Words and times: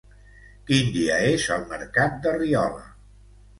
Quin 0.69 0.89
dia 0.95 1.19
és 1.27 1.45
el 1.57 1.69
mercat 1.75 2.19
de 2.25 2.35
Riola? 2.41 2.85